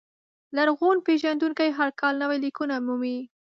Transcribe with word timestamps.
لرغون 0.55 0.97
پېژندونکي 1.07 1.69
هر 1.77 1.89
کال 2.01 2.13
نوي 2.21 2.37
لیکونه 2.45 2.75
مومي. 2.85 3.17